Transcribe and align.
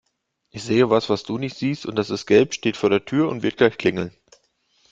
Ich 0.49 0.63
sehe 0.63 0.89
was, 0.89 1.09
was 1.11 1.21
du 1.21 1.37
nicht 1.37 1.57
siehst 1.57 1.85
und 1.85 1.95
das 1.95 2.09
ist 2.09 2.25
gelb, 2.25 2.55
steht 2.55 2.75
vor 2.75 2.89
der 2.89 3.05
Tür 3.05 3.29
und 3.29 3.43
wird 3.43 3.57
gleich 3.57 3.77
klingeln. 3.77 4.11